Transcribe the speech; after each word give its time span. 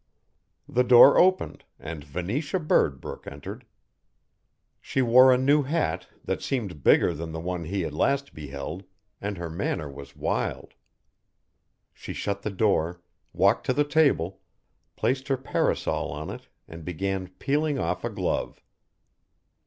The 0.67 0.83
door 0.83 1.19
opened, 1.19 1.63
and 1.79 2.03
Venetia 2.03 2.59
Birdbrook 2.59 3.27
entered. 3.27 3.67
She 4.79 5.03
wore 5.03 5.31
a 5.31 5.37
new 5.37 5.61
hat 5.61 6.07
that 6.25 6.41
seemed 6.41 6.81
bigger 6.83 7.13
than 7.13 7.33
the 7.33 7.39
one 7.39 7.65
he 7.65 7.81
had 7.81 7.93
last 7.93 8.33
beheld 8.33 8.83
and 9.21 9.37
her 9.37 9.47
manner 9.47 9.87
was 9.91 10.15
wild. 10.15 10.73
She 11.93 12.13
shut 12.13 12.41
the 12.41 12.49
door, 12.49 12.99
walked 13.31 13.67
to 13.67 13.73
the 13.73 13.83
table, 13.83 14.39
placed 14.95 15.27
her 15.27 15.37
parasol 15.37 16.11
on 16.11 16.31
it 16.31 16.47
and 16.67 16.83
began 16.83 17.27
peeling 17.37 17.77
off 17.77 18.03
a 18.03 18.09
glove. 18.09 18.59